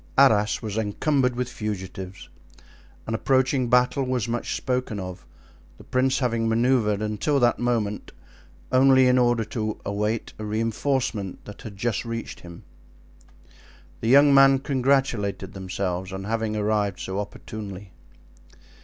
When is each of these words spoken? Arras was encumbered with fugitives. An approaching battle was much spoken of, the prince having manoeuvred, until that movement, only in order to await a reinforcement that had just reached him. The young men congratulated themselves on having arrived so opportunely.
Arras 0.17 0.63
was 0.63 0.77
encumbered 0.79 1.35
with 1.35 1.47
fugitives. 1.47 2.27
An 3.05 3.13
approaching 3.13 3.69
battle 3.69 4.03
was 4.03 4.27
much 4.27 4.55
spoken 4.55 4.99
of, 4.99 5.27
the 5.77 5.83
prince 5.83 6.17
having 6.17 6.49
manoeuvred, 6.49 7.03
until 7.03 7.39
that 7.39 7.59
movement, 7.59 8.11
only 8.71 9.05
in 9.05 9.19
order 9.19 9.43
to 9.45 9.79
await 9.85 10.33
a 10.39 10.43
reinforcement 10.43 11.45
that 11.45 11.61
had 11.61 11.77
just 11.77 12.03
reached 12.03 12.39
him. 12.39 12.63
The 13.99 14.07
young 14.09 14.33
men 14.33 14.57
congratulated 14.57 15.53
themselves 15.53 16.11
on 16.11 16.23
having 16.23 16.55
arrived 16.55 16.99
so 16.99 17.19
opportunely. 17.19 17.91